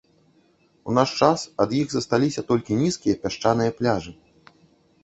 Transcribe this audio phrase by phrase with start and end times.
[0.91, 4.11] У наш час ад іх засталіся толькі нізкія пясчаныя пляжы.